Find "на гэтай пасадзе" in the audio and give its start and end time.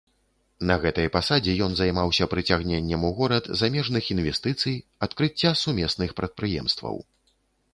0.69-1.53